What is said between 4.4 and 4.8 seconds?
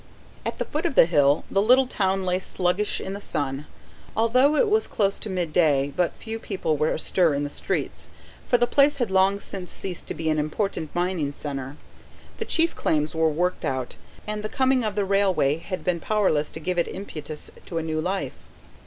it